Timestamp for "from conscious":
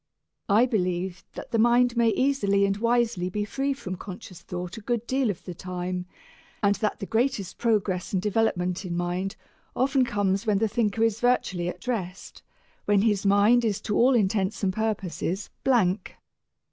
3.71-4.41